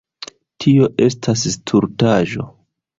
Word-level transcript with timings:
Tio 0.65 0.89
estas 1.09 1.47
stultaĵo. 1.59 2.53